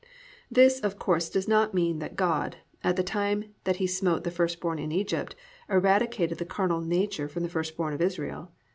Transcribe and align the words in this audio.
"+ 0.29 0.49
This, 0.51 0.79
of 0.79 0.97
course, 0.97 1.29
does 1.29 1.47
not 1.47 1.75
mean 1.75 1.99
that 1.99 2.15
God, 2.15 2.55
at 2.83 2.95
the 2.95 3.03
time 3.03 3.53
that 3.65 3.75
He 3.75 3.85
smote 3.85 4.23
the 4.23 4.31
firstborn 4.31 4.79
in 4.79 4.91
Egypt, 4.91 5.35
eradicated 5.69 6.39
the 6.39 6.43
carnal 6.43 6.81
nature 6.81 7.27
from 7.27 7.43
the 7.43 7.49
first 7.49 7.77
born 7.77 7.93
of 7.93 8.01
Israel. 8.01 8.49